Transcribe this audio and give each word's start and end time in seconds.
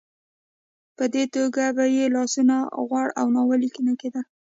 په 0.97 1.03
دې 1.13 1.23
توګه 1.35 1.63
به 1.77 1.85
یې 1.95 2.05
لاسونه 2.15 2.55
غوړ 2.87 3.07
او 3.19 3.27
ناولې 3.35 3.69
نه 3.87 3.93
کېدل. 4.01 4.25